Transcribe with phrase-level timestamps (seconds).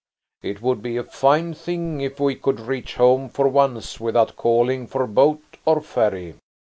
[0.41, 4.87] It would be a fine thing if we could reach home for once without calling
[4.87, 6.37] for boat or ferry."